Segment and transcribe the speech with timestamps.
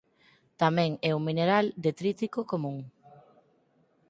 [0.61, 2.77] Tamén é un mineral detrítico común.